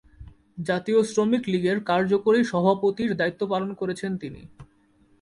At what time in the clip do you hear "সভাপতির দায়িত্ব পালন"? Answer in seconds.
2.43-3.69